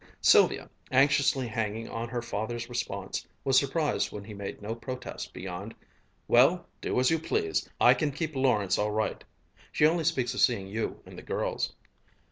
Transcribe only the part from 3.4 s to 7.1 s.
was surprised when he made no protest beyond, "Well, do